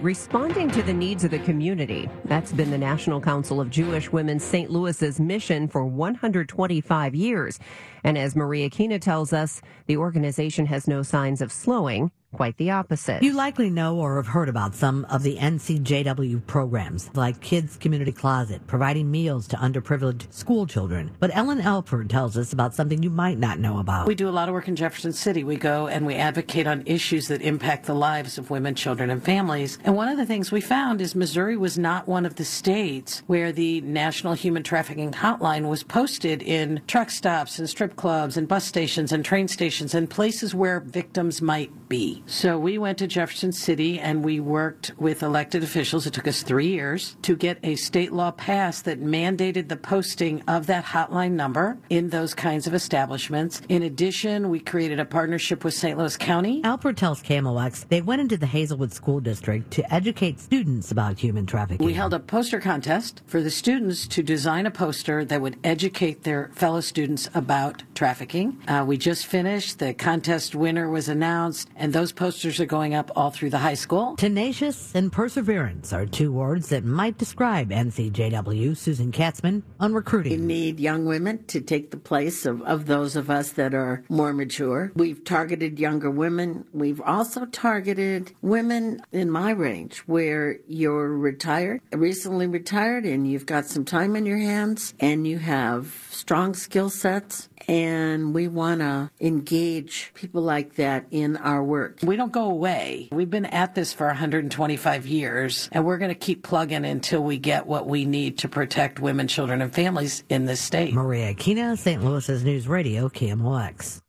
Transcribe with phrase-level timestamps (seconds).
[0.00, 2.08] Responding to the needs of the community.
[2.26, 4.70] That's been the National Council of Jewish Women St.
[4.70, 7.58] Louis's mission for 125 years.
[8.04, 12.12] And as Maria Keena tells us, the organization has no signs of slowing.
[12.32, 13.22] Quite the opposite.
[13.22, 18.12] You likely know or have heard about some of the NCJW programs, like Kids Community
[18.12, 21.10] Closet, providing meals to underprivileged school children.
[21.20, 24.06] But Ellen Alford tells us about something you might not know about.
[24.06, 25.42] We do a lot of work in Jefferson City.
[25.42, 29.24] We go and we advocate on issues that impact the lives of women, children, and
[29.24, 29.78] families.
[29.82, 33.22] And one of the things we found is Missouri was not one of the states
[33.26, 38.46] where the National Human Trafficking Hotline was posted in truck stops and strip clubs and
[38.46, 42.22] bus stations and train stations and places where victims might be.
[42.26, 46.06] So we went to Jefferson City and we worked with elected officials.
[46.06, 50.42] It took us three years to get a state law passed that mandated the posting
[50.48, 53.62] of that hotline number in those kinds of establishments.
[53.68, 55.98] In addition, we created a partnership with St.
[55.98, 56.62] Louis County.
[56.64, 61.46] Alford tells KMOX they went into the Hazelwood School District to educate students about human
[61.46, 61.84] trafficking.
[61.84, 66.22] We held a poster contest for the students to design a poster that would educate
[66.22, 68.56] their fellow students about trafficking.
[68.68, 69.80] Uh, we just finished.
[69.80, 73.74] The contest winner was announced, and those posters are going up all through the high
[73.74, 74.14] school.
[74.14, 78.76] Tenacious and perseverance are two words that might describe NCJW.
[78.76, 80.30] Susan Katzman on recruiting.
[80.30, 84.04] We need young women to take the place of, of those of us that are
[84.08, 84.92] more mature.
[84.94, 86.66] We've targeted younger women.
[86.72, 93.66] We've also targeted women in my range where you're retired, recently retired, and you've got
[93.66, 97.87] some time in your hands and you have strong skill sets and
[98.34, 101.98] we want to engage people like that in our work.
[102.02, 103.08] We don't go away.
[103.12, 107.38] We've been at this for 125 years, and we're going to keep plugging until we
[107.38, 110.94] get what we need to protect women, children, and families in this state.
[110.94, 112.02] Maria Keena, St.
[112.02, 114.00] Louis's News Radio, KMOX.